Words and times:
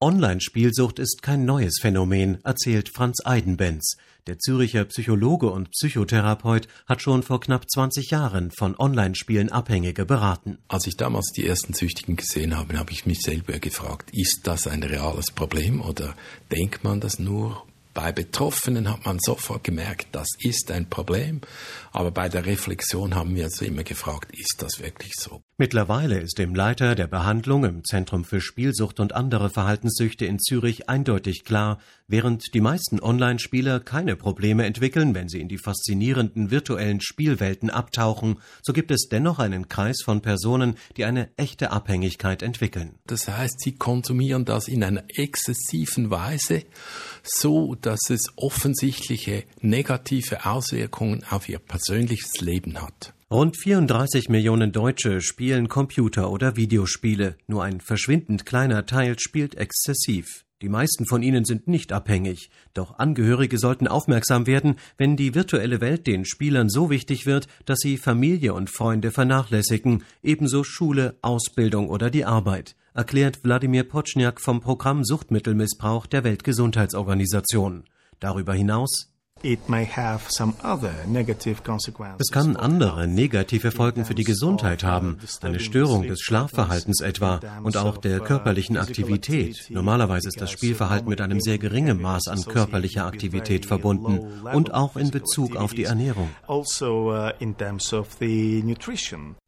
Online-Spielsucht 0.00 1.00
ist 1.00 1.22
kein 1.22 1.44
neues 1.44 1.80
Phänomen, 1.80 2.38
erzählt 2.44 2.88
Franz 2.88 3.18
Eidenbenz. 3.24 3.96
Der 4.28 4.38
Züricher 4.38 4.84
Psychologe 4.84 5.50
und 5.50 5.72
Psychotherapeut 5.72 6.68
hat 6.86 7.02
schon 7.02 7.24
vor 7.24 7.40
knapp 7.40 7.68
20 7.68 8.12
Jahren 8.12 8.52
von 8.52 8.78
Online-Spielen 8.78 9.50
Abhängige 9.50 10.04
beraten. 10.04 10.58
Als 10.68 10.86
ich 10.86 10.96
damals 10.96 11.32
die 11.34 11.44
ersten 11.44 11.74
Süchtigen 11.74 12.14
gesehen 12.14 12.56
habe, 12.56 12.78
habe 12.78 12.92
ich 12.92 13.06
mich 13.06 13.22
selber 13.22 13.58
gefragt, 13.58 14.10
ist 14.12 14.42
das 14.44 14.68
ein 14.68 14.84
reales 14.84 15.32
Problem 15.32 15.80
oder 15.80 16.14
denkt 16.52 16.84
man 16.84 17.00
das 17.00 17.18
nur 17.18 17.66
bei 17.98 18.12
Betroffenen 18.12 18.88
hat 18.88 19.06
man 19.06 19.18
sofort 19.18 19.64
gemerkt, 19.64 20.06
das 20.12 20.28
ist 20.38 20.70
ein 20.70 20.88
Problem. 20.88 21.40
Aber 21.90 22.12
bei 22.12 22.28
der 22.28 22.46
Reflexion 22.46 23.16
haben 23.16 23.34
wir 23.34 23.46
uns 23.46 23.60
immer 23.60 23.82
gefragt, 23.82 24.30
ist 24.38 24.62
das 24.62 24.78
wirklich 24.78 25.14
so? 25.16 25.42
Mittlerweile 25.56 26.20
ist 26.20 26.38
dem 26.38 26.54
Leiter 26.54 26.94
der 26.94 27.08
Behandlung 27.08 27.64
im 27.64 27.82
Zentrum 27.82 28.24
für 28.24 28.40
Spielsucht 28.40 29.00
und 29.00 29.14
andere 29.14 29.50
Verhaltenssüchte 29.50 30.24
in 30.26 30.38
Zürich 30.38 30.88
eindeutig 30.88 31.42
klar, 31.42 31.80
während 32.06 32.54
die 32.54 32.60
meisten 32.60 33.00
Online-Spieler 33.00 33.80
keine 33.80 34.14
Probleme 34.14 34.64
entwickeln, 34.64 35.16
wenn 35.16 35.28
sie 35.28 35.40
in 35.40 35.48
die 35.48 35.58
faszinierenden 35.58 36.52
virtuellen 36.52 37.00
Spielwelten 37.00 37.68
abtauchen, 37.68 38.38
so 38.62 38.72
gibt 38.72 38.92
es 38.92 39.08
dennoch 39.10 39.40
einen 39.40 39.68
Kreis 39.68 40.02
von 40.04 40.22
Personen, 40.22 40.76
die 40.96 41.04
eine 41.04 41.30
echte 41.36 41.72
Abhängigkeit 41.72 42.44
entwickeln. 42.44 42.94
Das 43.08 43.26
heißt, 43.26 43.60
sie 43.60 43.72
konsumieren 43.72 44.44
das 44.44 44.68
in 44.68 44.84
einer 44.84 45.02
exzessiven 45.08 46.12
Weise, 46.12 46.62
so 47.24 47.74
dass 47.88 48.10
es 48.10 48.26
offensichtliche 48.36 49.44
negative 49.62 50.44
Auswirkungen 50.44 51.24
auf 51.30 51.48
ihr 51.48 51.58
persönliches 51.58 52.38
Leben 52.42 52.82
hat. 52.82 53.14
Rund 53.30 53.56
34 53.58 54.28
Millionen 54.28 54.72
Deutsche 54.72 55.22
spielen 55.22 55.70
Computer- 55.70 56.30
oder 56.30 56.54
Videospiele. 56.54 57.38
Nur 57.46 57.64
ein 57.64 57.80
verschwindend 57.80 58.44
kleiner 58.44 58.84
Teil 58.84 59.18
spielt 59.18 59.54
exzessiv. 59.54 60.44
Die 60.60 60.68
meisten 60.68 61.06
von 61.06 61.22
ihnen 61.22 61.46
sind 61.46 61.66
nicht 61.66 61.94
abhängig, 61.94 62.50
doch 62.74 62.98
Angehörige 62.98 63.56
sollten 63.56 63.88
aufmerksam 63.88 64.46
werden, 64.46 64.76
wenn 64.98 65.16
die 65.16 65.34
virtuelle 65.34 65.80
Welt 65.80 66.06
den 66.06 66.26
Spielern 66.26 66.68
so 66.68 66.90
wichtig 66.90 67.24
wird, 67.24 67.46
dass 67.64 67.78
sie 67.78 67.96
Familie 67.96 68.52
und 68.52 68.68
Freunde 68.68 69.12
vernachlässigen, 69.12 70.04
ebenso 70.22 70.62
Schule, 70.62 71.16
Ausbildung 71.22 71.88
oder 71.88 72.10
die 72.10 72.26
Arbeit 72.26 72.76
erklärt 72.98 73.44
Wladimir 73.44 73.84
Potschniak 73.84 74.40
vom 74.40 74.60
Programm 74.60 75.04
Suchtmittelmissbrauch 75.04 76.06
der 76.06 76.24
Weltgesundheitsorganisation. 76.24 77.84
Darüber 78.18 78.54
hinaus 78.54 79.14
es 79.42 79.58
kann 82.30 82.56
andere 82.56 83.06
negative 83.06 83.70
Folgen 83.70 84.04
für 84.04 84.14
die 84.14 84.24
Gesundheit 84.24 84.82
haben, 84.82 85.18
eine 85.42 85.60
Störung 85.60 86.08
des 86.08 86.20
Schlafverhaltens 86.20 87.00
etwa 87.00 87.40
und 87.62 87.76
auch 87.76 87.98
der 87.98 88.20
körperlichen 88.20 88.76
Aktivität. 88.76 89.70
Normalerweise 89.70 90.28
ist 90.28 90.40
das 90.40 90.50
Spielverhalten 90.50 91.08
mit 91.08 91.20
einem 91.20 91.40
sehr 91.40 91.58
geringen 91.58 92.00
Maß 92.00 92.28
an 92.28 92.44
körperlicher 92.44 93.06
Aktivität 93.06 93.66
verbunden 93.66 94.20
und 94.52 94.74
auch 94.74 94.96
in 94.96 95.10
Bezug 95.10 95.56
auf 95.56 95.72
die 95.72 95.84
Ernährung. 95.84 96.28
Also, 96.46 97.12
uh, 97.12 97.30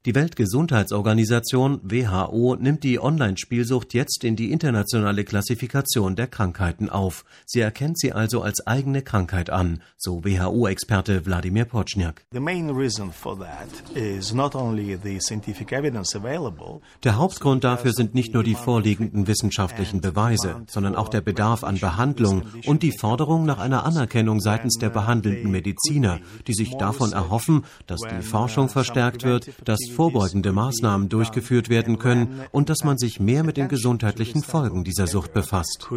die 0.06 0.14
Weltgesundheitsorganisation 0.14 1.80
WHO 1.82 2.56
nimmt 2.56 2.84
die 2.84 3.00
Online-Spielsucht 3.00 3.92
jetzt 3.92 4.24
in 4.24 4.34
die 4.34 4.50
internationale 4.50 5.24
Klassifikation 5.24 6.16
der 6.16 6.26
Krankheiten 6.26 6.88
auf. 6.88 7.26
Sie 7.44 7.60
erkennt 7.60 7.98
sie 7.98 8.12
also 8.12 8.40
als 8.40 8.66
eigene 8.66 9.02
Krankheit 9.02 9.50
an, 9.50 9.79
so 9.96 10.24
WHO-Experte 10.24 11.26
Wladimir 11.26 11.64
Poczniak. 11.64 12.24
Der 17.04 17.16
Hauptgrund 17.16 17.64
dafür 17.64 17.92
sind 17.92 18.14
nicht 18.14 18.34
nur 18.34 18.42
die 18.42 18.54
vorliegenden 18.54 19.26
wissenschaftlichen 19.26 20.00
Beweise, 20.00 20.62
sondern 20.68 20.94
auch 20.94 21.08
der 21.08 21.20
Bedarf 21.20 21.64
an 21.64 21.78
Behandlung 21.78 22.42
und 22.66 22.82
die 22.82 22.92
Forderung 22.92 23.44
nach 23.44 23.58
einer 23.58 23.84
Anerkennung 23.84 24.40
seitens 24.40 24.78
der 24.78 24.90
behandelnden 24.90 25.50
Mediziner, 25.50 26.20
die 26.46 26.54
sich 26.54 26.76
davon 26.76 27.12
erhoffen, 27.12 27.64
dass 27.86 28.00
die 28.00 28.22
Forschung 28.22 28.68
verstärkt 28.68 29.24
wird, 29.24 29.50
dass 29.64 29.78
vorbeugende 29.94 30.52
Maßnahmen 30.52 31.08
durchgeführt 31.08 31.68
werden 31.68 31.98
können 31.98 32.40
und 32.52 32.68
dass 32.68 32.84
man 32.84 32.98
sich 32.98 33.20
mehr 33.20 33.44
mit 33.44 33.56
den 33.56 33.68
gesundheitlichen 33.68 34.42
Folgen 34.42 34.84
dieser 34.84 35.06
Sucht 35.06 35.32
befasst. 35.32 35.88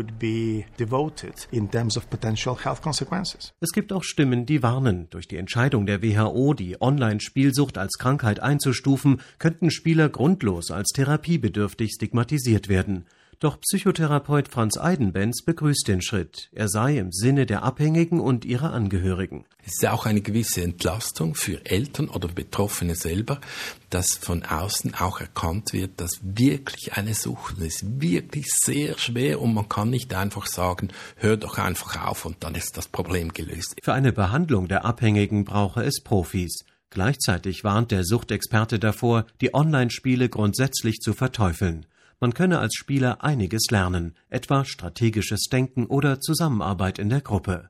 Es 3.59 3.72
gibt 3.73 3.91
auch 3.91 4.03
Stimmen, 4.03 4.45
die 4.45 4.63
warnen, 4.63 5.07
durch 5.09 5.27
die 5.27 5.37
Entscheidung 5.37 5.85
der 5.85 6.01
WHO, 6.01 6.53
die 6.53 6.81
Online-Spielsucht 6.81 7.77
als 7.77 7.97
Krankheit 7.97 8.39
einzustufen, 8.39 9.21
könnten 9.39 9.71
Spieler 9.71 10.09
grundlos 10.09 10.71
als 10.71 10.91
therapiebedürftig 10.91 11.91
stigmatisiert 11.91 12.69
werden. 12.69 13.05
Doch 13.43 13.59
Psychotherapeut 13.59 14.47
Franz 14.47 14.77
Eidenbenz 14.77 15.41
begrüßt 15.41 15.89
den 15.89 16.01
Schritt. 16.01 16.47
Er 16.53 16.69
sei 16.69 16.97
im 16.97 17.11
Sinne 17.11 17.45
der 17.45 17.63
Abhängigen 17.63 18.21
und 18.21 18.45
ihrer 18.45 18.71
Angehörigen. 18.71 19.43
Es 19.65 19.73
ist 19.73 19.85
auch 19.85 20.05
eine 20.05 20.21
gewisse 20.21 20.61
Entlastung 20.61 21.35
für 21.35 21.65
Eltern 21.65 22.07
oder 22.07 22.29
Betroffene 22.29 22.95
selber, 22.95 23.41
dass 23.89 24.15
von 24.15 24.45
außen 24.45 24.95
auch 24.95 25.19
erkannt 25.19 25.73
wird, 25.73 25.99
dass 25.99 26.21
wirklich 26.21 26.93
eine 26.93 27.15
Sucht 27.15 27.57
ist, 27.57 27.83
wirklich 28.01 28.49
sehr 28.49 28.97
schwer 28.97 29.41
und 29.41 29.53
man 29.53 29.67
kann 29.67 29.89
nicht 29.89 30.13
einfach 30.13 30.47
sagen, 30.47 30.87
hör 31.17 31.35
doch 31.35 31.57
einfach 31.57 32.01
auf 32.07 32.23
und 32.23 32.45
dann 32.45 32.55
ist 32.55 32.77
das 32.77 32.87
Problem 32.87 33.33
gelöst. 33.33 33.75
Für 33.83 33.91
eine 33.91 34.13
Behandlung 34.13 34.69
der 34.69 34.85
Abhängigen 34.85 35.43
brauche 35.43 35.83
es 35.83 36.01
Profis. 36.01 36.63
Gleichzeitig 36.91 37.65
warnt 37.65 37.91
der 37.91 38.05
Suchtexperte 38.05 38.79
davor, 38.79 39.25
die 39.41 39.53
Online-Spiele 39.53 40.29
grundsätzlich 40.29 40.99
zu 40.99 41.11
verteufeln. 41.11 41.85
Man 42.23 42.33
könne 42.33 42.59
als 42.59 42.75
Spieler 42.75 43.21
einiges 43.21 43.63
lernen, 43.69 44.15
etwa 44.29 44.63
strategisches 44.63 45.49
Denken 45.51 45.87
oder 45.87 46.21
Zusammenarbeit 46.21 46.97
in 46.97 47.09
der 47.09 47.19
Gruppe 47.19 47.69